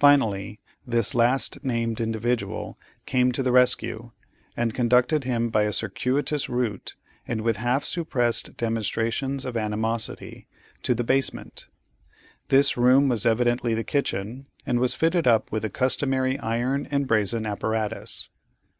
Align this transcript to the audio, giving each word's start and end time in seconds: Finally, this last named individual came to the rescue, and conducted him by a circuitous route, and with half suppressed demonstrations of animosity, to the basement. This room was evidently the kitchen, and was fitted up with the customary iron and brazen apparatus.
Finally, 0.00 0.58
this 0.84 1.14
last 1.14 1.62
named 1.62 2.00
individual 2.00 2.76
came 3.06 3.30
to 3.30 3.40
the 3.40 3.52
rescue, 3.52 4.10
and 4.56 4.74
conducted 4.74 5.22
him 5.22 5.48
by 5.48 5.62
a 5.62 5.72
circuitous 5.72 6.48
route, 6.48 6.96
and 7.28 7.40
with 7.42 7.58
half 7.58 7.84
suppressed 7.84 8.56
demonstrations 8.56 9.44
of 9.44 9.56
animosity, 9.56 10.48
to 10.82 10.92
the 10.92 11.04
basement. 11.04 11.68
This 12.48 12.76
room 12.76 13.06
was 13.06 13.24
evidently 13.24 13.74
the 13.74 13.84
kitchen, 13.84 14.46
and 14.66 14.80
was 14.80 14.94
fitted 14.94 15.28
up 15.28 15.52
with 15.52 15.62
the 15.62 15.70
customary 15.70 16.36
iron 16.40 16.88
and 16.90 17.06
brazen 17.06 17.46
apparatus. 17.46 18.30